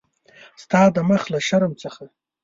ستا 0.63 0.81
د 0.95 0.97
مخ 1.09 1.23
له 1.33 1.39
شرم 1.47 1.73
څخه. 1.83 2.03